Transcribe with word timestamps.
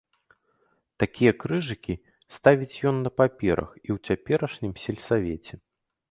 Такія 1.01 1.33
крыжыкі 1.41 1.93
ставіць 2.37 2.81
ён 2.91 2.95
на 3.07 3.11
паперах 3.19 3.69
і 3.89 3.95
ў 3.97 4.09
цяперашнім 4.09 4.73
сельсавеце. 4.85 5.61